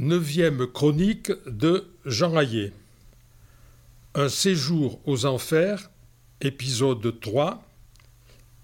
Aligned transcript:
Neuvième 0.00 0.68
chronique 0.68 1.32
de 1.48 1.88
Jean 2.04 2.36
Hayet. 2.36 2.72
Un 4.14 4.28
séjour 4.28 5.00
aux 5.06 5.26
enfers, 5.26 5.90
épisode 6.40 7.18
3. 7.18 7.64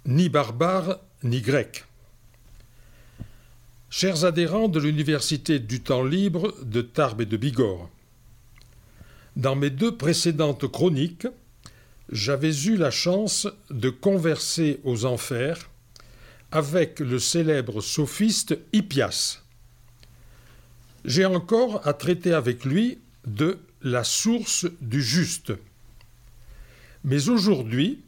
Ni 0.06 0.28
barbare 0.28 1.00
ni 1.24 1.40
grec. 1.40 1.86
Chers 3.90 4.24
adhérents 4.24 4.68
de 4.68 4.78
l'Université 4.78 5.58
du 5.58 5.80
temps 5.80 6.04
libre 6.04 6.54
de 6.62 6.82
Tarbes 6.82 7.22
et 7.22 7.26
de 7.26 7.36
Bigorre, 7.36 7.90
dans 9.34 9.56
mes 9.56 9.70
deux 9.70 9.96
précédentes 9.96 10.68
chroniques, 10.68 11.26
j'avais 12.12 12.54
eu 12.54 12.76
la 12.76 12.92
chance 12.92 13.48
de 13.70 13.90
converser 13.90 14.78
aux 14.84 15.04
enfers 15.04 15.68
avec 16.52 17.00
le 17.00 17.18
célèbre 17.18 17.80
sophiste 17.80 18.56
Hippias. 18.72 19.43
J'ai 21.04 21.26
encore 21.26 21.86
à 21.86 21.92
traiter 21.92 22.32
avec 22.32 22.64
lui 22.64 22.98
de 23.26 23.58
la 23.82 24.04
source 24.04 24.66
du 24.80 25.02
juste. 25.02 25.52
Mais 27.04 27.28
aujourd'hui, 27.28 28.02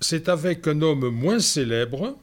c'est 0.00 0.30
avec 0.30 0.66
un 0.66 0.80
homme 0.80 1.08
moins 1.08 1.38
célèbre, 1.38 2.16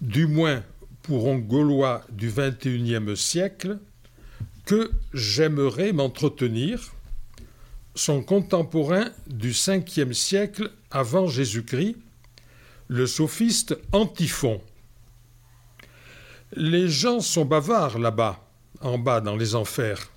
du 0.00 0.26
moins 0.26 0.62
pour 1.02 1.28
un 1.28 1.38
Gaulois 1.38 2.04
du 2.10 2.30
XXIe 2.30 3.16
siècle, 3.16 3.78
que 4.66 4.92
j'aimerais 5.12 5.92
m'entretenir, 5.92 6.92
son 7.96 8.22
contemporain 8.22 9.10
du 9.26 9.50
Ve 9.50 10.12
siècle 10.12 10.70
avant 10.90 11.26
Jésus-Christ, 11.26 11.96
le 12.86 13.06
sophiste 13.06 13.76
Antiphon. 13.90 14.60
Les 16.54 16.88
gens 16.88 17.20
sont 17.20 17.44
bavards 17.44 17.98
là-bas, 17.98 18.51
en 18.82 18.98
bas 18.98 19.20
dans 19.20 19.36
les 19.36 19.54
enfers, 19.54 20.10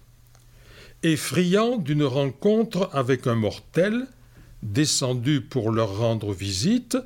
et 1.03 1.15
friands 1.15 1.77
d'une 1.77 2.03
rencontre 2.03 2.89
avec 2.93 3.27
un 3.27 3.35
mortel 3.35 4.07
descendu 4.63 5.41
pour 5.41 5.71
leur 5.71 5.97
rendre 5.97 6.33
visite 6.33 6.97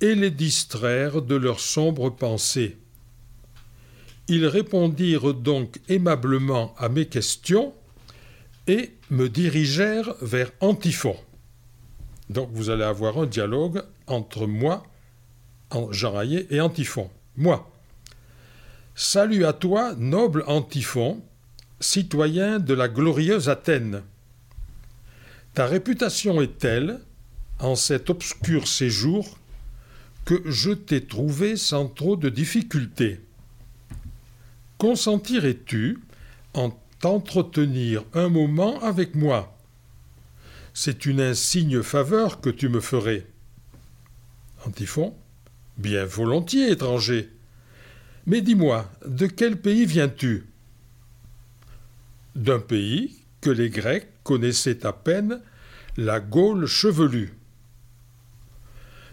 et 0.00 0.14
les 0.14 0.30
distraire 0.30 1.20
de 1.20 1.34
leurs 1.34 1.60
sombres 1.60 2.10
pensées. 2.10 2.78
Ils 4.28 4.46
répondirent 4.46 5.34
donc 5.34 5.80
aimablement 5.88 6.74
à 6.78 6.88
mes 6.88 7.06
questions 7.06 7.74
et 8.66 8.92
me 9.10 9.28
dirigèrent 9.28 10.14
vers 10.22 10.52
Antiphon. 10.60 11.16
Donc 12.30 12.48
vous 12.52 12.70
allez 12.70 12.84
avoir 12.84 13.18
un 13.18 13.26
dialogue 13.26 13.82
entre 14.06 14.46
moi, 14.46 14.84
Jean 15.90 16.22
et 16.22 16.60
Antiphon. 16.60 17.10
Moi. 17.36 17.69
Salut 19.02 19.46
à 19.46 19.54
toi, 19.54 19.94
noble 19.96 20.44
Antiphon, 20.46 21.22
citoyen 21.80 22.58
de 22.58 22.74
la 22.74 22.86
glorieuse 22.86 23.48
Athènes. 23.48 24.02
Ta 25.54 25.64
réputation 25.64 26.42
est 26.42 26.58
telle, 26.58 27.00
en 27.60 27.76
cet 27.76 28.10
obscur 28.10 28.68
séjour, 28.68 29.38
que 30.26 30.42
je 30.44 30.72
t'ai 30.72 31.02
trouvé 31.02 31.56
sans 31.56 31.88
trop 31.88 32.14
de 32.14 32.28
difficulté. 32.28 33.22
Consentirais-tu 34.76 35.98
en 36.52 36.78
t'entretenir 37.00 38.04
un 38.12 38.28
moment 38.28 38.82
avec 38.82 39.14
moi? 39.14 39.56
C'est 40.74 41.06
une 41.06 41.22
insigne 41.22 41.82
faveur 41.82 42.42
que 42.42 42.50
tu 42.50 42.68
me 42.68 42.80
ferais. 42.80 43.26
Antiphon. 44.66 45.14
Bien 45.78 46.04
volontiers, 46.04 46.70
étranger. 46.70 47.30
Mais 48.26 48.40
dis-moi, 48.40 48.90
de 49.06 49.26
quel 49.26 49.60
pays 49.60 49.86
viens-tu? 49.86 50.46
D'un 52.36 52.60
pays 52.60 53.18
que 53.40 53.50
les 53.50 53.70
Grecs 53.70 54.08
connaissaient 54.22 54.86
à 54.86 54.92
peine, 54.92 55.40
la 55.96 56.20
Gaule 56.20 56.66
chevelue. 56.66 57.34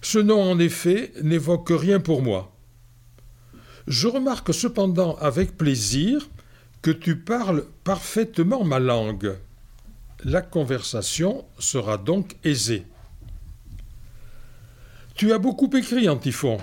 Ce 0.02 0.20
nom, 0.20 0.42
en 0.42 0.60
effet, 0.60 1.12
n'évoque 1.24 1.72
rien 1.72 2.00
pour 2.00 2.22
moi. 2.22 2.56
Je 3.88 4.08
remarque 4.08 4.54
cependant 4.54 5.16
avec 5.18 5.58
plaisir 5.58 6.30
que 6.82 6.92
tu 6.92 7.16
parles 7.16 7.66
parfaitement 7.84 8.64
ma 8.64 8.80
langue 8.80 9.38
la 10.24 10.42
conversation 10.42 11.46
sera 11.60 11.98
donc 11.98 12.36
aisée. 12.44 12.86
Tu 15.16 15.34
as 15.34 15.40
beaucoup 15.40 15.70
écrit, 15.76 16.10
Antiphon, 16.10 16.58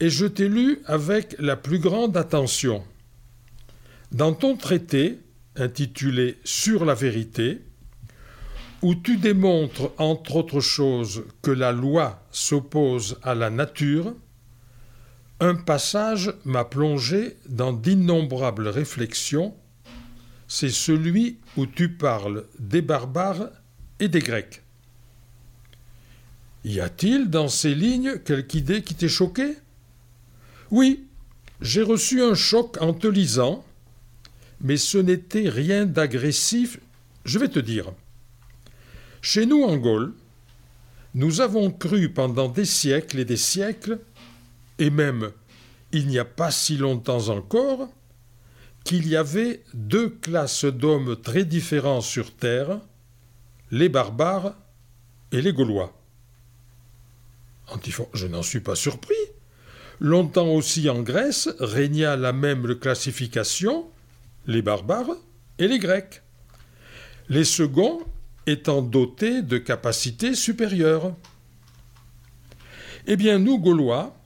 et 0.00 0.10
je 0.10 0.26
t'ai 0.26 0.48
lu 0.48 0.80
avec 0.86 1.36
la 1.38 1.56
plus 1.56 1.78
grande 1.78 2.16
attention. 2.16 2.84
Dans 4.12 4.34
ton 4.34 4.56
traité, 4.56 5.20
intitulé 5.56 6.38
Sur 6.44 6.84
la 6.84 6.94
vérité, 6.94 7.62
où 8.82 8.94
tu 8.94 9.16
démontres, 9.16 9.92
entre 9.98 10.36
autres 10.36 10.60
choses, 10.60 11.24
que 11.42 11.50
la 11.50 11.72
loi 11.72 12.22
s'oppose 12.30 13.18
à 13.22 13.34
la 13.34 13.50
nature, 13.50 14.14
un 15.40 15.54
passage 15.54 16.32
m'a 16.44 16.64
plongé 16.64 17.36
dans 17.48 17.72
d'innombrables 17.72 18.68
réflexions 18.68 19.54
c'est 20.48 20.70
celui 20.70 21.38
où 21.56 21.66
tu 21.66 21.90
parles 21.90 22.44
des 22.58 22.82
barbares 22.82 23.50
et 24.00 24.08
des 24.08 24.20
Grecs. 24.20 24.62
Y 26.64 26.80
a-t-il 26.80 27.30
dans 27.30 27.48
ces 27.48 27.74
lignes 27.74 28.18
quelque 28.18 28.54
idée 28.54 28.82
qui 28.82 28.94
t'ait 28.94 29.08
choqué 29.08 29.56
Oui, 30.70 31.06
j'ai 31.60 31.82
reçu 31.82 32.22
un 32.22 32.34
choc 32.34 32.76
en 32.80 32.92
te 32.92 33.06
lisant, 33.06 33.64
mais 34.60 34.76
ce 34.76 34.98
n'était 34.98 35.48
rien 35.48 35.86
d'agressif, 35.86 36.80
je 37.24 37.38
vais 37.38 37.48
te 37.48 37.58
dire. 37.58 37.92
Chez 39.22 39.46
nous 39.46 39.62
en 39.62 39.76
Gaule, 39.76 40.14
nous 41.14 41.40
avons 41.40 41.70
cru 41.70 42.10
pendant 42.10 42.48
des 42.48 42.64
siècles 42.64 43.20
et 43.20 43.24
des 43.24 43.36
siècles, 43.36 44.00
et 44.78 44.90
même 44.90 45.30
il 45.92 46.08
n'y 46.08 46.18
a 46.18 46.24
pas 46.24 46.50
si 46.50 46.76
longtemps 46.76 47.28
encore, 47.28 47.88
qu'il 48.84 49.08
y 49.08 49.16
avait 49.16 49.64
deux 49.74 50.10
classes 50.10 50.64
d'hommes 50.64 51.16
très 51.20 51.44
différents 51.44 52.00
sur 52.00 52.34
Terre, 52.34 52.80
les 53.70 53.88
barbares 53.88 54.54
et 55.32 55.40
les 55.42 55.52
Gaulois. 55.52 55.92
Antiphon, 57.68 58.08
je 58.14 58.26
n'en 58.26 58.42
suis 58.42 58.60
pas 58.60 58.76
surpris. 58.76 59.14
Longtemps 60.00 60.48
aussi 60.48 60.90
en 60.90 61.02
Grèce 61.02 61.48
régna 61.58 62.16
la 62.16 62.32
même 62.32 62.74
classification, 62.74 63.86
les 64.46 64.62
barbares 64.62 65.16
et 65.58 65.68
les 65.68 65.78
Grecs. 65.78 66.22
Les 67.28 67.44
seconds 67.44 68.00
étant 68.46 68.82
dotés 68.82 69.42
de 69.42 69.58
capacités 69.58 70.34
supérieures. 70.34 71.14
Eh 73.06 73.16
bien, 73.16 73.38
nous, 73.38 73.58
Gaulois, 73.58 74.16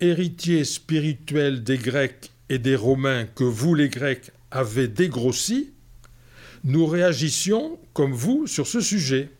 héritiers 0.00 0.64
spirituels 0.64 1.62
des 1.62 1.78
Grecs 1.78 2.32
et 2.48 2.58
des 2.58 2.76
Romains 2.76 3.24
que 3.24 3.44
vous, 3.44 3.74
les 3.74 3.88
Grecs, 3.88 4.32
avez 4.50 4.88
dégrossis, 4.88 5.72
nous 6.64 6.86
réagissions 6.86 7.78
comme 7.92 8.12
vous 8.12 8.46
sur 8.46 8.66
ce 8.66 8.80
sujet. 8.80 9.30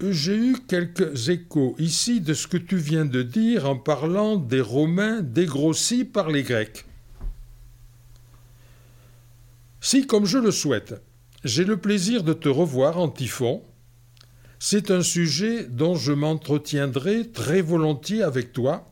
J'ai 0.00 0.36
eu 0.36 0.56
quelques 0.66 1.28
échos 1.28 1.76
ici 1.78 2.20
de 2.20 2.34
ce 2.34 2.48
que 2.48 2.56
tu 2.56 2.76
viens 2.76 3.04
de 3.04 3.22
dire 3.22 3.68
en 3.68 3.76
parlant 3.76 4.36
des 4.36 4.60
Romains 4.60 5.22
dégrossis 5.22 6.04
par 6.04 6.30
les 6.30 6.42
Grecs. 6.42 6.84
Si, 9.80 10.06
comme 10.06 10.26
je 10.26 10.38
le 10.38 10.50
souhaite, 10.50 11.00
j'ai 11.44 11.64
le 11.64 11.76
plaisir 11.76 12.24
de 12.24 12.32
te 12.32 12.48
revoir, 12.48 12.98
Antiphon, 12.98 13.62
c'est 14.58 14.90
un 14.90 15.02
sujet 15.02 15.64
dont 15.64 15.94
je 15.94 16.12
m'entretiendrai 16.12 17.30
très 17.30 17.62
volontiers 17.62 18.22
avec 18.22 18.52
toi, 18.52 18.90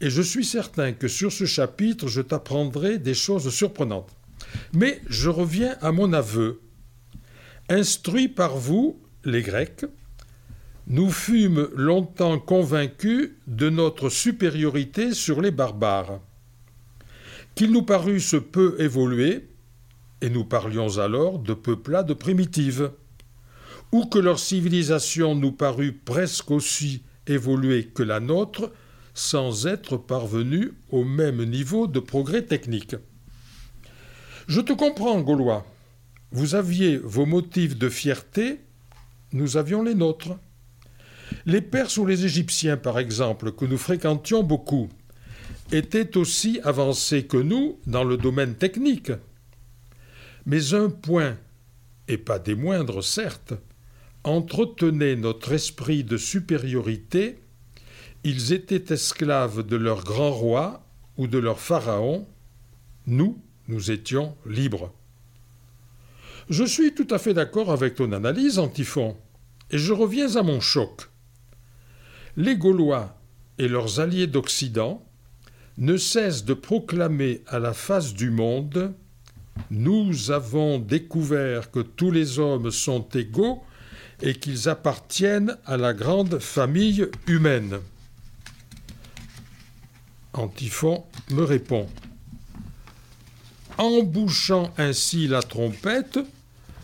et 0.00 0.10
je 0.10 0.20
suis 0.20 0.44
certain 0.44 0.92
que 0.92 1.08
sur 1.08 1.32
ce 1.32 1.46
chapitre, 1.46 2.08
je 2.08 2.20
t'apprendrai 2.20 2.98
des 2.98 3.14
choses 3.14 3.48
surprenantes. 3.50 4.10
Mais 4.74 5.00
je 5.08 5.30
reviens 5.30 5.76
à 5.80 5.92
mon 5.92 6.12
aveu. 6.12 6.60
Instruits 7.70 8.28
par 8.28 8.56
vous, 8.56 9.00
les 9.24 9.42
Grecs, 9.42 9.86
nous 10.88 11.10
fûmes 11.10 11.68
longtemps 11.74 12.38
convaincus 12.38 13.30
de 13.46 13.68
notre 13.70 14.08
supériorité 14.08 15.12
sur 15.14 15.40
les 15.40 15.50
barbares, 15.50 16.20
qu'ils 17.54 17.72
nous 17.72 17.82
parussent 17.82 18.36
peu 18.52 18.76
évolués, 18.78 19.48
et 20.20 20.30
nous 20.30 20.44
parlions 20.44 20.98
alors 20.98 21.38
de 21.38 21.54
peuplades 21.54 22.06
de 22.06 22.14
primitives, 22.14 22.92
ou 23.92 24.06
que 24.06 24.18
leur 24.18 24.38
civilisation 24.38 25.34
nous 25.34 25.52
parut 25.52 25.92
presque 25.92 26.50
aussi 26.50 27.02
évoluée 27.26 27.86
que 27.86 28.02
la 28.02 28.20
nôtre, 28.20 28.72
sans 29.14 29.66
être 29.66 29.96
parvenu 29.96 30.72
au 30.90 31.02
même 31.02 31.42
niveau 31.44 31.86
de 31.86 32.00
progrès 32.00 32.42
technique. 32.42 32.96
Je 34.46 34.60
te 34.60 34.72
comprends, 34.72 35.20
Gaulois. 35.20 35.66
Vous 36.30 36.54
aviez 36.54 36.98
vos 36.98 37.26
motifs 37.26 37.76
de 37.76 37.88
fierté, 37.88 38.60
nous 39.32 39.56
avions 39.56 39.82
les 39.82 39.94
nôtres. 39.94 40.36
Les 41.44 41.60
Perses 41.60 41.98
ou 41.98 42.06
les 42.06 42.24
Égyptiens, 42.24 42.76
par 42.76 42.98
exemple, 42.98 43.52
que 43.52 43.64
nous 43.64 43.78
fréquentions 43.78 44.42
beaucoup, 44.42 44.88
était 45.72 46.16
aussi 46.16 46.60
avancé 46.64 47.26
que 47.26 47.36
nous 47.36 47.78
dans 47.86 48.04
le 48.04 48.16
domaine 48.16 48.54
technique. 48.54 49.12
Mais 50.46 50.74
un 50.74 50.88
point, 50.88 51.36
et 52.08 52.18
pas 52.18 52.38
des 52.38 52.54
moindres 52.54 53.02
certes, 53.02 53.54
entretenait 54.24 55.16
notre 55.16 55.52
esprit 55.52 56.04
de 56.04 56.16
supériorité, 56.16 57.38
ils 58.24 58.52
étaient 58.52 58.92
esclaves 58.92 59.64
de 59.64 59.76
leur 59.76 60.02
grand 60.04 60.32
roi 60.32 60.84
ou 61.16 61.26
de 61.26 61.38
leur 61.38 61.60
pharaon, 61.60 62.26
nous, 63.06 63.40
nous 63.68 63.90
étions 63.90 64.36
libres. 64.46 64.92
Je 66.48 66.64
suis 66.64 66.94
tout 66.94 67.08
à 67.10 67.18
fait 67.18 67.34
d'accord 67.34 67.72
avec 67.72 67.96
ton 67.96 68.12
analyse, 68.12 68.58
Antiphon, 68.58 69.16
et 69.70 69.78
je 69.78 69.92
reviens 69.92 70.36
à 70.36 70.42
mon 70.42 70.60
choc. 70.60 71.08
Les 72.38 72.56
Gaulois 72.56 73.16
et 73.58 73.66
leurs 73.66 73.98
alliés 73.98 74.26
d'Occident 74.26 75.02
ne 75.78 75.96
cessent 75.96 76.44
de 76.44 76.52
proclamer 76.52 77.42
à 77.46 77.58
la 77.58 77.72
face 77.72 78.12
du 78.12 78.30
monde 78.30 78.92
Nous 79.70 80.30
avons 80.30 80.78
découvert 80.78 81.70
que 81.70 81.80
tous 81.80 82.10
les 82.10 82.38
hommes 82.38 82.70
sont 82.70 83.08
égaux 83.14 83.62
et 84.20 84.34
qu'ils 84.34 84.68
appartiennent 84.68 85.56
à 85.64 85.78
la 85.78 85.94
grande 85.94 86.38
famille 86.38 87.08
humaine. 87.26 87.78
Antiphon 90.34 91.04
me 91.30 91.42
répond 91.42 91.86
En 93.78 94.02
bouchant 94.02 94.74
ainsi 94.76 95.26
la 95.26 95.42
trompette, 95.42 96.18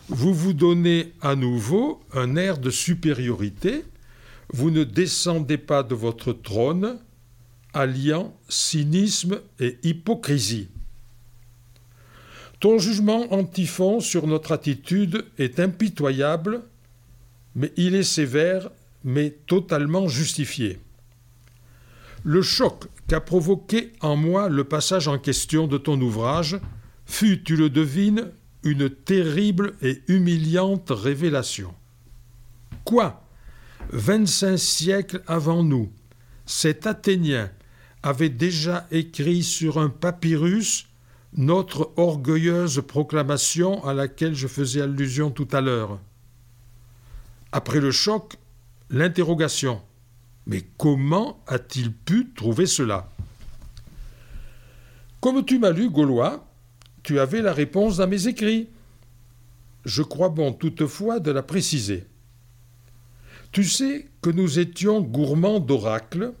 vous 0.09 0.33
vous 0.33 0.53
donnez 0.53 1.13
à 1.21 1.35
nouveau 1.35 2.01
un 2.13 2.35
air 2.37 2.57
de 2.57 2.71
supériorité, 2.71 3.85
vous 4.53 4.69
ne 4.69 4.83
descendez 4.83 5.57
pas 5.57 5.81
de 5.83 5.95
votre 5.95 6.31
trône, 6.31 6.99
alliant 7.73 8.35
cynisme 8.47 9.41
et 9.59 9.79
hypocrisie. 9.83 10.69
Ton 12.59 12.77
jugement 12.77 13.33
antiphon 13.33 13.99
sur 13.99 14.27
notre 14.27 14.51
attitude 14.51 15.25
est 15.37 15.59
impitoyable, 15.59 16.61
mais 17.55 17.73
il 17.75 17.95
est 17.95 18.03
sévère, 18.03 18.69
mais 19.03 19.31
totalement 19.47 20.07
justifié. 20.07 20.79
Le 22.23 22.41
choc 22.41 22.85
qu'a 23.07 23.19
provoqué 23.19 23.91
en 23.99 24.15
moi 24.15 24.47
le 24.47 24.63
passage 24.63 25.07
en 25.07 25.17
question 25.17 25.67
de 25.67 25.77
ton 25.77 25.99
ouvrage 25.99 26.57
fut, 27.05 27.43
tu 27.43 27.57
le 27.57 27.69
devines, 27.69 28.31
une 28.63 28.89
terrible 28.89 29.73
et 29.81 30.01
humiliante 30.07 30.89
révélation. 30.89 31.73
Quoi? 32.85 33.22
Vingt-cinq 33.95 34.57
siècles 34.57 35.21
avant 35.27 35.63
nous, 35.63 35.91
cet 36.47 36.87
Athénien 36.87 37.51
avait 38.01 38.29
déjà 38.29 38.87
écrit 38.89 39.43
sur 39.43 39.77
un 39.77 39.89
papyrus 39.89 40.87
notre 41.37 41.93
orgueilleuse 41.95 42.81
proclamation 42.87 43.85
à 43.85 43.93
laquelle 43.93 44.33
je 44.33 44.47
faisais 44.47 44.81
allusion 44.81 45.29
tout 45.29 45.47
à 45.51 45.61
l'heure. 45.61 45.99
Après 47.51 47.79
le 47.79 47.91
choc, 47.91 48.37
l'interrogation. 48.89 49.79
Mais 50.47 50.63
comment 50.79 51.43
a-t-il 51.45 51.93
pu 51.93 52.31
trouver 52.35 52.65
cela? 52.65 53.11
Comme 55.21 55.45
tu 55.45 55.59
m'as 55.59 55.69
lu, 55.69 55.91
Gaulois, 55.91 56.47
tu 57.03 57.19
avais 57.19 57.43
la 57.43 57.53
réponse 57.53 57.99
à 57.99 58.07
mes 58.07 58.27
écrits. 58.27 58.69
Je 59.85 60.01
crois 60.01 60.29
bon 60.29 60.51
toutefois 60.51 61.19
de 61.19 61.29
la 61.29 61.43
préciser. 61.43 62.07
Tu 63.53 63.63
sais 63.65 64.07
que 64.23 64.31
nous 64.31 64.57
étions 64.57 64.99
gourmands 64.99 65.59
d'oracles, 65.59 66.33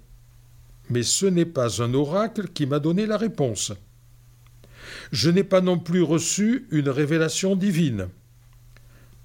mais 0.89 1.03
ce 1.03 1.27
n'est 1.27 1.45
pas 1.45 1.83
un 1.83 1.93
oracle 1.93 2.47
qui 2.47 2.65
m'a 2.65 2.79
donné 2.79 3.05
la 3.05 3.17
réponse. 3.17 3.71
Je 5.11 5.29
n'ai 5.29 5.43
pas 5.43 5.61
non 5.61 5.77
plus 5.77 6.01
reçu 6.01 6.67
une 6.71 6.89
révélation 6.89 7.55
divine. 7.55 8.07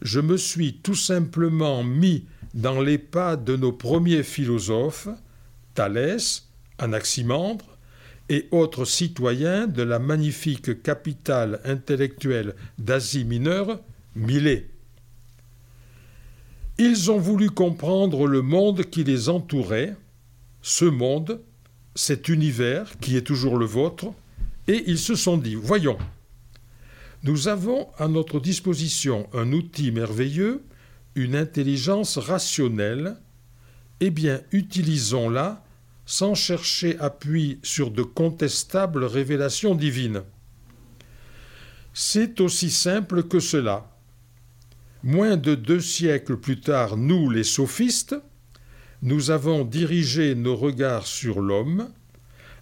Je 0.02 0.20
me 0.20 0.36
suis 0.36 0.74
tout 0.74 0.94
simplement 0.94 1.82
mis 1.82 2.26
dans 2.52 2.82
les 2.82 2.98
pas 2.98 3.36
de 3.36 3.56
nos 3.56 3.72
premiers 3.72 4.22
philosophes, 4.22 5.08
Thalès, 5.74 6.46
Anaximandre, 6.76 7.78
et 8.28 8.48
autres 8.50 8.84
citoyens 8.84 9.66
de 9.66 9.82
la 9.82 9.98
magnifique 9.98 10.82
capitale 10.82 11.60
intellectuelle 11.64 12.54
d'Asie 12.78 13.24
mineure, 13.24 13.80
Milet. 14.14 14.68
Ils 16.80 17.10
ont 17.10 17.18
voulu 17.18 17.50
comprendre 17.50 18.28
le 18.28 18.40
monde 18.40 18.84
qui 18.84 19.02
les 19.02 19.28
entourait, 19.28 19.96
ce 20.62 20.84
monde, 20.84 21.40
cet 21.96 22.28
univers 22.28 22.98
qui 23.00 23.16
est 23.16 23.26
toujours 23.26 23.58
le 23.58 23.66
vôtre, 23.66 24.12
et 24.68 24.84
ils 24.86 24.98
se 24.98 25.16
sont 25.16 25.38
dit, 25.38 25.56
voyons, 25.56 25.98
nous 27.24 27.48
avons 27.48 27.88
à 27.98 28.06
notre 28.06 28.38
disposition 28.38 29.28
un 29.32 29.52
outil 29.52 29.90
merveilleux, 29.90 30.62
une 31.16 31.34
intelligence 31.34 32.16
rationnelle, 32.16 33.16
eh 33.98 34.10
bien 34.10 34.40
utilisons-la 34.52 35.64
sans 36.06 36.34
chercher 36.34 36.96
appui 37.00 37.58
sur 37.64 37.90
de 37.90 38.04
contestables 38.04 39.02
révélations 39.02 39.74
divines. 39.74 40.22
C'est 41.92 42.40
aussi 42.40 42.70
simple 42.70 43.24
que 43.24 43.40
cela. 43.40 43.97
Moins 45.08 45.38
de 45.38 45.54
deux 45.54 45.80
siècles 45.80 46.36
plus 46.36 46.60
tard, 46.60 46.98
nous, 46.98 47.30
les 47.30 47.42
sophistes, 47.42 48.14
nous 49.00 49.30
avons 49.30 49.64
dirigé 49.64 50.34
nos 50.34 50.54
regards 50.54 51.06
sur 51.06 51.40
l'homme 51.40 51.88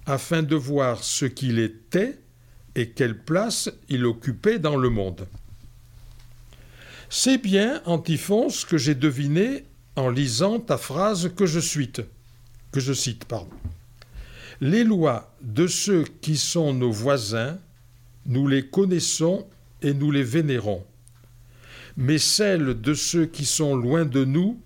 afin 0.06 0.44
de 0.44 0.54
voir 0.54 1.02
ce 1.02 1.24
qu'il 1.24 1.58
était 1.58 2.20
et 2.76 2.90
quelle 2.90 3.18
place 3.18 3.68
il 3.88 4.06
occupait 4.06 4.60
dans 4.60 4.76
le 4.76 4.90
monde. 4.90 5.26
C'est 7.10 7.38
bien, 7.38 7.82
Antiphon, 7.84 8.48
ce 8.48 8.64
que 8.64 8.78
j'ai 8.78 8.94
deviné 8.94 9.64
en 9.96 10.08
lisant 10.08 10.60
ta 10.60 10.78
phrase 10.78 11.32
que 11.34 11.46
je 11.46 11.58
cite. 11.58 12.00
Les 14.60 14.84
lois 14.84 15.34
de 15.42 15.66
ceux 15.66 16.04
qui 16.20 16.36
sont 16.36 16.72
nos 16.72 16.92
voisins, 16.92 17.58
nous 18.24 18.46
les 18.46 18.68
connaissons 18.68 19.48
et 19.82 19.92
nous 19.92 20.12
les 20.12 20.22
vénérons. 20.22 20.84
Mais 21.96 22.18
celles 22.18 22.80
de 22.80 22.94
ceux 22.94 23.26
qui 23.26 23.44
sont 23.44 23.74
loin 23.74 24.04
de 24.04 24.24
nous, 24.24 24.60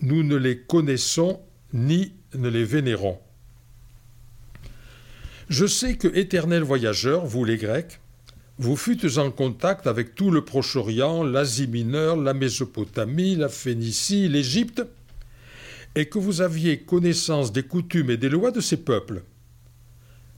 nous 0.00 0.22
ne 0.22 0.36
les 0.36 0.58
connaissons 0.58 1.40
ni 1.72 2.12
ne 2.34 2.48
les 2.48 2.64
vénérons. 2.64 3.18
Je 5.48 5.66
sais 5.66 5.96
que, 5.96 6.08
éternels 6.08 6.62
voyageurs, 6.62 7.24
vous 7.24 7.44
les 7.44 7.56
Grecs, 7.56 8.00
vous 8.58 8.76
fûtes 8.76 9.18
en 9.18 9.30
contact 9.30 9.86
avec 9.86 10.14
tout 10.14 10.30
le 10.30 10.44
Proche-Orient, 10.44 11.22
l'Asie 11.22 11.68
mineure, 11.68 12.16
la 12.16 12.34
Mésopotamie, 12.34 13.36
la 13.36 13.48
Phénicie, 13.48 14.28
l'Égypte, 14.28 14.82
et 15.94 16.06
que 16.06 16.18
vous 16.18 16.42
aviez 16.42 16.80
connaissance 16.80 17.52
des 17.52 17.62
coutumes 17.62 18.10
et 18.10 18.16
des 18.16 18.28
lois 18.28 18.50
de 18.50 18.60
ces 18.60 18.76
peuples, 18.76 19.22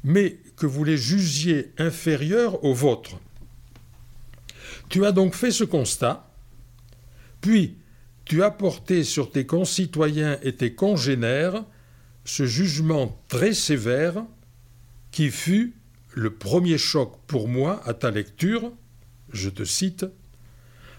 mais 0.04 0.38
que 0.56 0.66
vous 0.66 0.84
les 0.84 0.96
jugiez 0.96 1.72
inférieurs 1.78 2.62
aux 2.64 2.74
vôtres. 2.74 3.18
Tu 4.88 5.04
as 5.04 5.12
donc 5.12 5.34
fait 5.34 5.50
ce 5.50 5.64
constat, 5.64 6.29
puis 7.40 7.76
tu 8.24 8.42
as 8.42 8.50
porté 8.50 9.02
sur 9.04 9.30
tes 9.30 9.46
concitoyens 9.46 10.38
et 10.42 10.54
tes 10.54 10.74
congénères 10.74 11.64
ce 12.24 12.46
jugement 12.46 13.20
très 13.28 13.54
sévère 13.54 14.24
qui 15.10 15.30
fut 15.30 15.74
le 16.14 16.30
premier 16.34 16.78
choc 16.78 17.14
pour 17.26 17.48
moi 17.48 17.80
à 17.86 17.94
ta 17.94 18.10
lecture, 18.10 18.72
je 19.32 19.48
te 19.48 19.64
cite, 19.64 20.06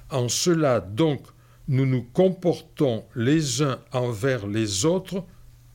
En 0.09 0.29
cela 0.29 0.79
donc 0.81 1.21
nous 1.67 1.85
nous 1.85 2.03
comportons 2.03 3.05
les 3.15 3.61
uns 3.61 3.79
envers 3.93 4.47
les 4.47 4.85
autres 4.85 5.23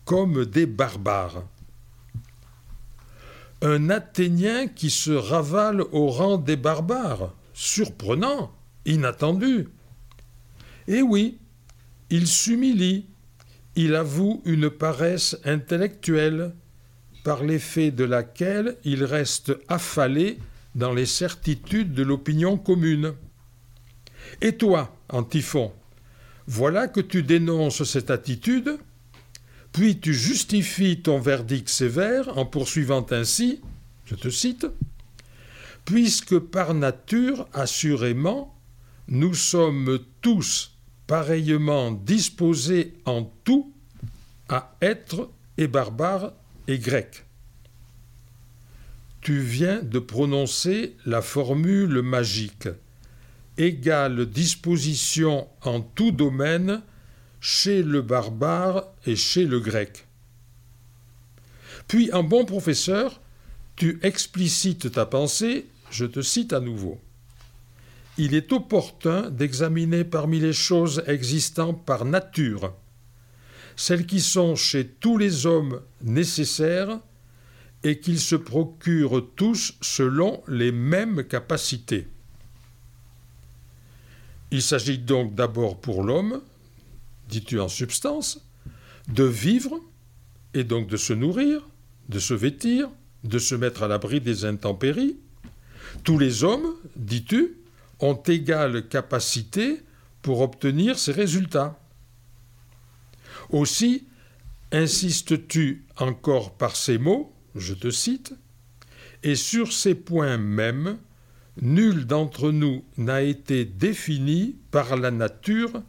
comme 0.05 0.45
des 0.45 0.67
barbares. 0.67 1.45
Un 3.63 3.89
Athénien 3.89 4.69
qui 4.69 4.91
se 4.91 5.11
ravale 5.11 5.81
au 5.81 6.09
rang 6.09 6.37
des 6.37 6.57
barbares, 6.57 7.35
surprenant, 7.55 8.53
inattendu. 8.85 9.69
Eh 10.89 11.03
oui, 11.03 11.39
il 12.11 12.27
s'humilie, 12.27 13.07
il 13.75 13.95
avoue 13.95 14.43
une 14.45 14.71
paresse 14.71 15.37
intellectuelle, 15.45 16.55
par 17.25 17.43
l'effet 17.43 17.91
de 17.91 18.05
laquelle 18.05 18.77
il 18.85 19.03
reste 19.03 19.53
affalé 19.67 20.39
dans 20.77 20.95
les 20.95 21.07
certitudes 21.07 21.93
de 21.93 22.05
l'opinion 22.05 22.57
commune. 22.57 23.15
Et 24.41 24.57
toi, 24.57 24.97
Antiphon, 25.09 25.73
voilà 26.47 26.87
que 26.87 27.01
tu 27.01 27.25
dénonces 27.25 27.83
cette 27.83 28.13
attitude, 28.13 28.79
puis 29.73 29.99
tu 29.99 30.15
justifies 30.15 31.03
ton 31.03 31.19
verdict 31.19 31.69
sévère 31.69 32.39
en 32.39 32.47
poursuivant 32.47 33.05
ainsi, 33.11 33.61
je 34.05 34.15
te 34.15 34.31
cite, 34.31 34.67
Puisque 35.85 36.39
par 36.39 36.75
nature, 36.75 37.49
assurément, 37.53 38.57
nous 39.09 39.35
sommes 39.35 39.99
tous 40.21 40.76
pareillement 41.07 41.93
disposés 41.93 42.95
en 43.05 43.25
tout 43.45 43.73
à 44.49 44.77
être 44.81 45.31
et 45.59 45.69
barbares 45.69 46.33
et 46.69 46.79
grecs. 46.79 47.25
tu 49.27 49.41
viens 49.41 49.83
de 49.83 49.99
prononcer 49.99 50.95
la 51.05 51.21
formule 51.21 52.01
magique 52.01 52.69
égale 53.59 54.27
disposition 54.27 55.49
en 55.63 55.81
tout 55.81 56.13
domaine 56.13 56.81
chez 57.41 57.83
le 57.83 58.03
barbare 58.03 58.85
et 59.05 59.17
chez 59.17 59.45
le 59.45 59.59
grec. 59.59 60.07
Puis, 61.89 62.13
en 62.13 62.23
bon 62.23 62.45
professeur, 62.45 63.21
tu 63.75 63.99
explicites 64.03 64.93
ta 64.93 65.07
pensée, 65.07 65.67
je 65.91 66.05
te 66.05 66.23
cite 66.23 66.53
à 66.53 66.61
nouveau. 66.61 67.01
Il 68.19 68.35
est 68.35 68.53
opportun 68.53 69.31
d'examiner 69.31 70.05
parmi 70.05 70.41
les 70.41 70.55
choses 70.55 71.03
existantes 71.07 71.85
par 71.85 72.05
nature, 72.05 72.73
celles 73.77 74.07
qui 74.07 74.21
sont 74.21 74.57
chez 74.57 74.87
tous 74.87 75.19
les 75.19 75.45
hommes 75.45 75.83
nécessaires 76.03 76.99
et 77.85 78.01
qu'ils 78.01 78.21
se 78.21 78.37
procurent 78.37 79.23
tous 79.37 79.75
selon 79.83 80.43
les 80.49 80.73
mêmes 80.73 81.25
capacités. 81.25 82.09
Il 84.51 84.63
s'agit 84.63 84.99
donc 84.99 85.35
d'abord 85.35 85.79
pour 85.79 86.03
l'homme, 86.03 86.41
dis-tu 87.29 87.61
en 87.61 87.69
substance, 87.69 88.41
de 89.09 89.25
vivre 89.25 89.79
et 90.55 90.65
donc 90.65 90.89
de 90.89 90.97
se 90.97 91.13
nourrir, 91.13 91.69
de 92.09 92.19
se 92.19 92.33
vêtir, 92.33 92.89
de 93.25 93.39
se 93.39 93.55
mettre 93.55 93.83
à 93.83 93.89
l'abri 93.89 94.21
des 94.21 94.45
intempéries. 94.45 95.17
Tous 96.03 96.19
les 96.19 96.45
hommes, 96.45 96.75
dis-tu, 96.97 97.57
ont 98.01 98.21
égale 98.23 98.89
capacité 98.89 99.83
pour 100.23 100.41
obtenir 100.41 100.99
ces 100.99 101.13
résultats. 101.13 101.79
Aussi, 103.51 104.07
insistes-tu 104.73 105.87
encore 105.99 106.57
par 106.57 106.77
ces 106.77 106.99
mots, 106.99 107.33
je 107.55 107.75
te 107.75 107.91
cite, 107.91 108.35
et 109.23 109.35
sur 109.35 109.73
ces 109.73 109.95
points 109.95 110.37
mêmes, 110.37 110.99
Nul 111.61 112.07
d'entre 112.07 112.51
nous 112.51 112.85
n'a 112.99 113.23
été 113.23 113.65
défini 113.65 114.57
par 114.71 114.97
la 114.97 115.11
nature 115.11 115.83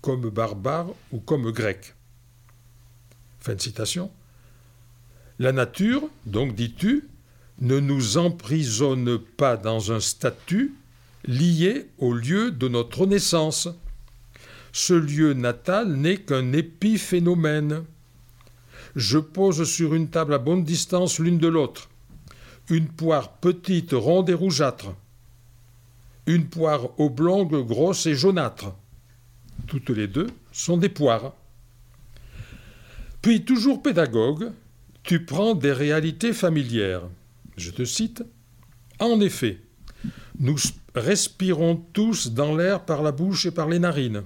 comme 0.00 0.30
barbare 0.30 0.88
ou 1.12 1.20
comme 1.20 1.50
grec. 1.50 1.94
Fin 3.40 3.54
de 3.54 3.60
citation. 3.60 4.10
La 5.38 5.52
nature, 5.52 6.08
donc 6.24 6.54
dis-tu, 6.54 7.08
ne 7.60 7.78
nous 7.78 8.16
emprisonne 8.16 9.18
pas 9.18 9.56
dans 9.58 9.92
un 9.92 10.00
statut 10.00 10.74
lié 11.24 11.88
au 11.98 12.12
lieu 12.12 12.50
de 12.50 12.68
notre 12.68 13.06
naissance. 13.06 13.68
Ce 14.72 14.94
lieu 14.94 15.34
natal 15.34 15.96
n'est 15.96 16.18
qu'un 16.18 16.52
épiphénomène. 16.52 17.84
Je 18.96 19.18
pose 19.18 19.64
sur 19.64 19.94
une 19.94 20.10
table 20.10 20.34
à 20.34 20.38
bonne 20.38 20.64
distance 20.64 21.18
l'une 21.18 21.38
de 21.38 21.48
l'autre 21.48 21.88
une 22.68 22.88
poire 22.88 23.36
petite, 23.38 23.92
ronde 23.92 24.30
et 24.30 24.34
rougeâtre, 24.34 24.94
une 26.26 26.48
poire 26.48 26.98
oblongue, 26.98 27.66
grosse 27.66 28.06
et 28.06 28.14
jaunâtre. 28.14 28.74
Toutes 29.66 29.90
les 29.90 30.06
deux 30.06 30.28
sont 30.52 30.76
des 30.76 30.88
poires. 30.88 31.34
Puis, 33.20 33.44
toujours 33.44 33.82
pédagogue, 33.82 34.52
tu 35.02 35.24
prends 35.24 35.54
des 35.54 35.72
réalités 35.72 36.32
familières. 36.32 37.02
Je 37.56 37.70
te 37.70 37.84
cite. 37.84 38.24
En 38.98 39.20
effet, 39.20 39.60
nous 40.42 40.56
respirons 40.94 41.76
tous 41.94 42.32
dans 42.32 42.54
l'air 42.54 42.84
par 42.84 43.02
la 43.02 43.12
bouche 43.12 43.46
et 43.46 43.50
par 43.50 43.68
les 43.68 43.78
narines. 43.78 44.24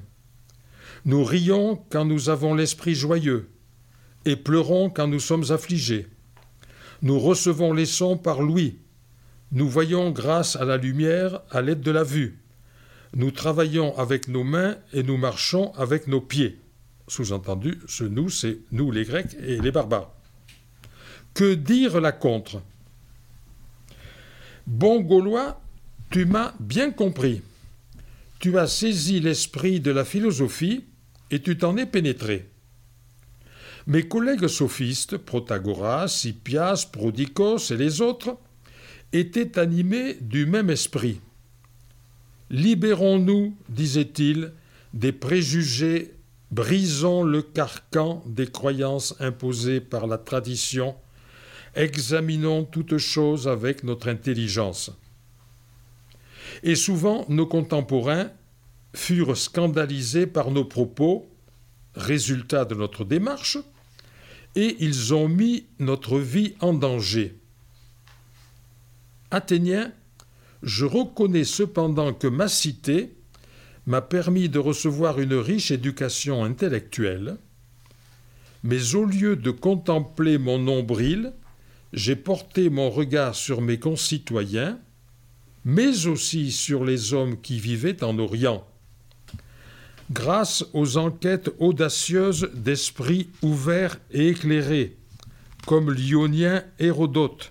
Nous 1.04 1.22
rions 1.22 1.80
quand 1.90 2.04
nous 2.04 2.28
avons 2.28 2.54
l'esprit 2.54 2.96
joyeux 2.96 3.48
et 4.24 4.34
pleurons 4.34 4.90
quand 4.90 5.06
nous 5.06 5.20
sommes 5.20 5.52
affligés. 5.52 6.08
Nous 7.02 7.20
recevons 7.20 7.72
les 7.72 7.86
sons 7.86 8.16
par 8.16 8.42
l'ouïe 8.42 8.80
nous 9.52 9.68
voyons 9.68 10.10
grâce 10.10 10.56
à 10.56 10.64
la 10.64 10.76
lumière 10.76 11.40
à 11.50 11.62
l'aide 11.62 11.80
de 11.80 11.90
la 11.90 12.02
vue. 12.02 12.40
Nous 13.14 13.30
travaillons 13.30 13.96
avec 13.96 14.28
nos 14.28 14.42
mains 14.42 14.76
et 14.92 15.02
nous 15.02 15.16
marchons 15.16 15.72
avec 15.74 16.08
nos 16.08 16.20
pieds. 16.20 16.60
Sous-entendu, 17.08 17.78
ce 17.86 18.02
nous, 18.02 18.28
c'est 18.28 18.58
nous 18.72 18.90
les 18.90 19.04
Grecs 19.04 19.36
et 19.40 19.60
les 19.60 19.70
barbares. 19.70 20.12
Que 21.32 21.54
dire 21.54 22.00
la 22.00 22.10
contre? 22.10 22.60
Bon 24.66 25.00
Gaulois, 25.00 25.60
tu 26.10 26.24
m'as 26.24 26.54
bien 26.60 26.90
compris. 26.90 27.42
Tu 28.38 28.58
as 28.58 28.66
saisi 28.66 29.20
l'esprit 29.20 29.80
de 29.80 29.90
la 29.90 30.04
philosophie 30.04 30.84
et 31.30 31.40
tu 31.40 31.56
t'en 31.56 31.76
es 31.76 31.86
pénétré. 31.86 32.48
Mes 33.86 34.06
collègues 34.06 34.48
sophistes, 34.48 35.16
Protagoras, 35.16 36.22
Hippias, 36.24 36.86
Prodicos 36.90 37.70
et 37.70 37.76
les 37.76 38.00
autres, 38.00 38.36
était 39.12 39.58
animé 39.58 40.14
du 40.20 40.44
même 40.46 40.70
esprit. 40.70 41.20
Libérons-nous, 42.50 43.56
disait-il, 43.68 44.52
des 44.92 45.12
préjugés, 45.12 46.14
brisons 46.50 47.22
le 47.22 47.42
carcan 47.42 48.22
des 48.26 48.46
croyances 48.46 49.14
imposées 49.20 49.80
par 49.80 50.06
la 50.06 50.18
tradition, 50.18 50.94
examinons 51.74 52.64
toutes 52.64 52.98
choses 52.98 53.48
avec 53.48 53.84
notre 53.84 54.08
intelligence. 54.08 54.90
Et 56.62 56.74
souvent, 56.74 57.24
nos 57.28 57.46
contemporains 57.46 58.30
furent 58.94 59.36
scandalisés 59.36 60.26
par 60.26 60.50
nos 60.50 60.64
propos, 60.64 61.28
résultat 61.94 62.64
de 62.64 62.74
notre 62.74 63.04
démarche, 63.04 63.58
et 64.54 64.76
ils 64.80 65.14
ont 65.14 65.28
mis 65.28 65.66
notre 65.78 66.18
vie 66.18 66.54
en 66.60 66.72
danger. 66.72 67.38
Athénien, 69.30 69.92
je 70.62 70.84
reconnais 70.84 71.44
cependant 71.44 72.14
que 72.14 72.26
ma 72.26 72.48
cité 72.48 73.14
m'a 73.86 74.00
permis 74.00 74.48
de 74.48 74.58
recevoir 74.58 75.20
une 75.20 75.34
riche 75.34 75.70
éducation 75.70 76.42
intellectuelle, 76.44 77.36
mais 78.62 78.94
au 78.94 79.04
lieu 79.04 79.36
de 79.36 79.50
contempler 79.50 80.38
mon 80.38 80.58
nombril, 80.58 81.32
j'ai 81.92 82.16
porté 82.16 82.68
mon 82.68 82.90
regard 82.90 83.34
sur 83.34 83.60
mes 83.60 83.78
concitoyens, 83.78 84.78
mais 85.66 86.06
aussi 86.06 86.52
sur 86.52 86.84
les 86.84 87.12
hommes 87.12 87.40
qui 87.40 87.58
vivaient 87.58 88.04
en 88.04 88.20
Orient. 88.20 88.64
Grâce 90.12 90.64
aux 90.72 90.96
enquêtes 90.96 91.50
audacieuses 91.58 92.48
d'esprits 92.54 93.28
ouverts 93.42 93.98
et 94.12 94.28
éclairés, 94.28 94.96
comme 95.66 95.92
l'Ionien 95.92 96.62
Hérodote, 96.78 97.50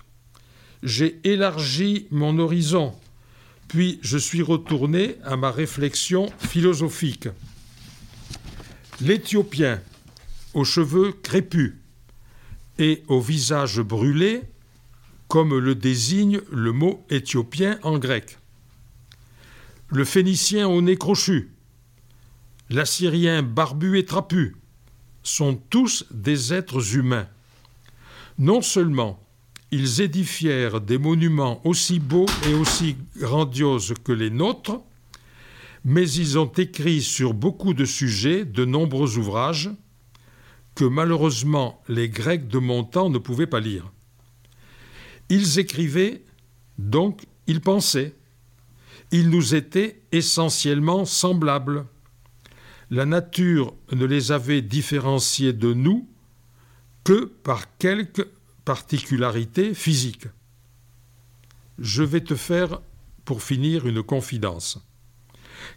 j'ai 0.82 1.20
élargi 1.24 2.06
mon 2.10 2.38
horizon, 2.38 2.94
puis 3.68 3.98
je 4.00 4.16
suis 4.16 4.42
retourné 4.42 5.16
à 5.22 5.36
ma 5.36 5.50
réflexion 5.50 6.32
philosophique. 6.38 7.28
L'Éthiopien, 9.02 9.82
aux 10.54 10.64
cheveux 10.64 11.12
crépus 11.22 11.74
et 12.78 13.02
au 13.08 13.20
visage 13.20 13.80
brûlé, 13.80 14.40
comme 15.28 15.58
le 15.58 15.74
désigne 15.74 16.40
le 16.50 16.72
mot 16.72 17.04
éthiopien 17.10 17.78
en 17.82 17.98
grec. 17.98 18.38
Le 19.88 20.04
Phénicien 20.04 20.68
au 20.68 20.80
nez 20.82 20.96
crochu, 20.96 21.52
l'Assyrien 22.70 23.42
barbu 23.42 23.98
et 23.98 24.04
trapu, 24.04 24.56
sont 25.22 25.54
tous 25.70 26.04
des 26.10 26.54
êtres 26.54 26.96
humains. 26.96 27.28
Non 28.38 28.62
seulement 28.62 29.20
ils 29.72 30.00
édifièrent 30.00 30.80
des 30.80 30.98
monuments 30.98 31.60
aussi 31.66 31.98
beaux 31.98 32.26
et 32.48 32.54
aussi 32.54 32.96
grandioses 33.18 33.94
que 34.04 34.12
les 34.12 34.30
nôtres, 34.30 34.80
mais 35.84 36.08
ils 36.10 36.38
ont 36.38 36.46
écrit 36.46 37.02
sur 37.02 37.34
beaucoup 37.34 37.74
de 37.74 37.84
sujets 37.84 38.44
de 38.44 38.64
nombreux 38.64 39.18
ouvrages 39.18 39.70
que 40.74 40.84
malheureusement 40.84 41.82
les 41.88 42.08
Grecs 42.08 42.48
de 42.48 42.58
mon 42.58 42.84
temps 42.84 43.10
ne 43.10 43.18
pouvaient 43.18 43.46
pas 43.46 43.60
lire. 43.60 43.92
Ils 45.28 45.58
écrivaient, 45.58 46.24
donc 46.78 47.26
ils 47.46 47.60
pensaient. 47.60 48.14
Ils 49.10 49.30
nous 49.30 49.54
étaient 49.54 50.02
essentiellement 50.12 51.04
semblables. 51.04 51.86
La 52.90 53.06
nature 53.06 53.74
ne 53.92 54.04
les 54.04 54.32
avait 54.32 54.62
différenciés 54.62 55.52
de 55.52 55.72
nous 55.72 56.08
que 57.04 57.24
par 57.24 57.76
quelques 57.78 58.26
particularité 58.66 59.74
physique. 59.74 60.26
Je 61.78 62.02
vais 62.02 62.20
te 62.20 62.34
faire, 62.34 62.80
pour 63.24 63.42
finir, 63.42 63.86
une 63.86 64.02
confidence. 64.02 64.84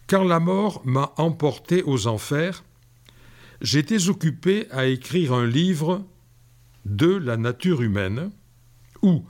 Quand 0.08 0.24
la 0.24 0.40
mort 0.40 0.82
m'a 0.86 1.14
emporté 1.18 1.84
aux 1.84 2.08
enfers, 2.08 2.64
j'étais 3.62 4.10
occupé 4.10 4.68
à 4.72 4.88
écrire 4.88 5.34
un 5.34 5.46
livre 5.46 6.04
de 6.86 7.14
la 7.14 7.38
nature 7.38 7.84
humaine, 7.84 8.32
où, 9.04 9.24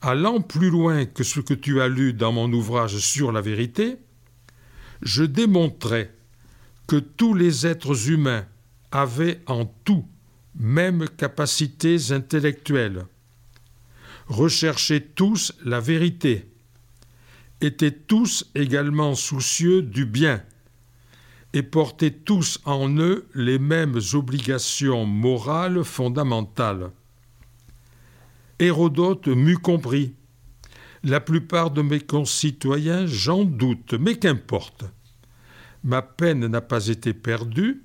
allant 0.00 0.40
plus 0.40 0.70
loin 0.70 1.04
que 1.04 1.24
ce 1.24 1.40
que 1.40 1.54
tu 1.54 1.80
as 1.80 1.88
lu 1.88 2.12
dans 2.12 2.32
mon 2.32 2.52
ouvrage 2.52 2.98
sur 2.98 3.32
la 3.32 3.40
vérité, 3.40 3.96
je 5.02 5.24
démontrais 5.24 6.14
que 6.86 6.96
tous 6.96 7.34
les 7.34 7.66
êtres 7.66 8.10
humains 8.10 8.46
avaient 8.90 9.40
en 9.46 9.64
tout 9.64 10.06
mêmes 10.54 11.08
capacités 11.08 12.10
intellectuelles. 12.10 13.06
recherchaient 14.26 15.00
tous 15.00 15.52
la 15.64 15.80
vérité, 15.80 16.48
étaient 17.60 17.90
tous 17.90 18.48
également 18.54 19.14
soucieux 19.14 19.82
du 19.82 20.06
bien, 20.06 20.42
et 21.52 21.62
portaient 21.62 22.12
tous 22.12 22.60
en 22.64 22.88
eux 22.98 23.26
les 23.34 23.58
mêmes 23.58 23.98
obligations 24.14 25.04
morales 25.04 25.82
fondamentales. 25.82 26.90
Hérodote 28.60 29.28
m'eût 29.28 29.56
compris. 29.56 30.14
La 31.02 31.18
plupart 31.18 31.70
de 31.70 31.80
mes 31.80 32.00
concitoyens, 32.00 33.06
j'en 33.06 33.44
doute, 33.44 33.94
mais 33.94 34.18
qu'importe. 34.18 34.84
Ma 35.82 36.02
peine 36.02 36.46
n'a 36.46 36.60
pas 36.60 36.88
été 36.88 37.14
perdue, 37.14 37.82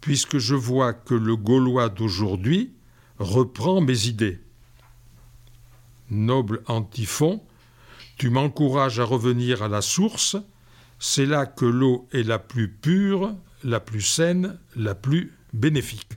puisque 0.00 0.38
je 0.38 0.54
vois 0.54 0.94
que 0.94 1.12
le 1.14 1.36
Gaulois 1.36 1.90
d'aujourd'hui 1.90 2.72
reprend 3.18 3.82
mes 3.82 4.06
idées. 4.06 4.40
Noble 6.10 6.62
Antiphon, 6.68 7.42
tu 8.16 8.30
m'encourages 8.30 9.00
à 9.00 9.04
revenir 9.04 9.62
à 9.62 9.68
la 9.68 9.82
source, 9.82 10.36
c'est 10.98 11.26
là 11.26 11.44
que 11.44 11.66
l'eau 11.66 12.08
est 12.12 12.22
la 12.22 12.38
plus 12.38 12.68
pure, 12.68 13.34
la 13.62 13.78
plus 13.78 14.00
saine, 14.00 14.58
la 14.74 14.94
plus 14.94 15.34
bénéfique. 15.52 16.12